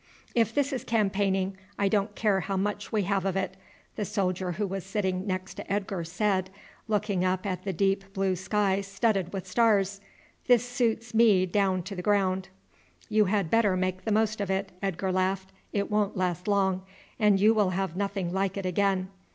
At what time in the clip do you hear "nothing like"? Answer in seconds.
17.95-18.57